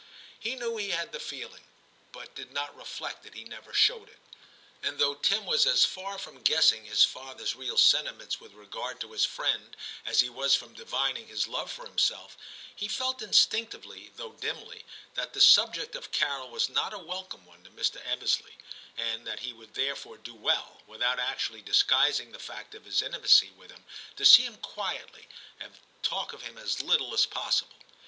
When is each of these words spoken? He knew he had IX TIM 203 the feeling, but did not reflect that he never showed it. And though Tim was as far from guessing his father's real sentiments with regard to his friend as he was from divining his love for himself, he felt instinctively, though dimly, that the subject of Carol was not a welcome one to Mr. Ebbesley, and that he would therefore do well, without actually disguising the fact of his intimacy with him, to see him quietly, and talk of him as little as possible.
He 0.39 0.55
knew 0.55 0.77
he 0.77 0.89
had 0.89 1.13
IX 1.13 1.13
TIM 1.13 1.19
203 1.19 1.19
the 1.19 1.43
feeling, 1.49 1.63
but 2.11 2.33
did 2.33 2.51
not 2.51 2.75
reflect 2.75 3.21
that 3.21 3.35
he 3.35 3.43
never 3.43 3.71
showed 3.71 4.09
it. 4.09 4.17
And 4.81 4.97
though 4.97 5.13
Tim 5.13 5.45
was 5.45 5.67
as 5.67 5.85
far 5.85 6.17
from 6.17 6.41
guessing 6.41 6.85
his 6.85 7.03
father's 7.03 7.53
real 7.55 7.77
sentiments 7.77 8.39
with 8.41 8.53
regard 8.53 8.99
to 9.01 9.11
his 9.11 9.25
friend 9.25 9.77
as 10.03 10.19
he 10.21 10.27
was 10.27 10.55
from 10.55 10.73
divining 10.73 11.27
his 11.27 11.45
love 11.47 11.71
for 11.71 11.85
himself, 11.85 12.35
he 12.75 12.87
felt 12.87 13.21
instinctively, 13.21 14.11
though 14.15 14.31
dimly, 14.31 14.85
that 15.13 15.33
the 15.33 15.39
subject 15.39 15.93
of 15.93 16.11
Carol 16.11 16.49
was 16.49 16.67
not 16.67 16.95
a 16.95 16.97
welcome 16.97 17.45
one 17.45 17.63
to 17.63 17.69
Mr. 17.69 18.01
Ebbesley, 18.03 18.57
and 18.97 19.27
that 19.27 19.41
he 19.41 19.53
would 19.53 19.75
therefore 19.75 20.17
do 20.17 20.33
well, 20.33 20.81
without 20.87 21.19
actually 21.19 21.61
disguising 21.61 22.31
the 22.31 22.39
fact 22.39 22.73
of 22.73 22.85
his 22.85 23.03
intimacy 23.03 23.51
with 23.51 23.69
him, 23.69 23.83
to 24.15 24.25
see 24.25 24.45
him 24.45 24.57
quietly, 24.63 25.27
and 25.59 25.71
talk 26.01 26.33
of 26.33 26.41
him 26.41 26.57
as 26.57 26.81
little 26.81 27.13
as 27.13 27.27
possible. 27.27 27.75